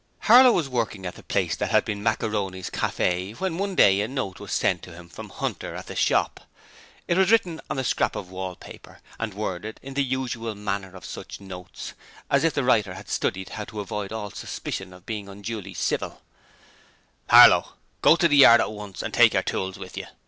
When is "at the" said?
1.05-1.21, 5.75-5.95